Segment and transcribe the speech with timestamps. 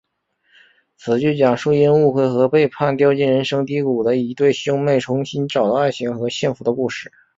[0.97, 7.11] 此剧讲述因误会和背叛掉进人生低谷的一对兄妹重新找到爱情和幸福的故事。